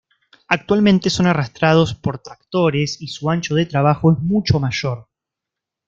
[0.47, 5.07] Actualmente son arrastrados por tractores y su ancho de trabajo es mucho mayor.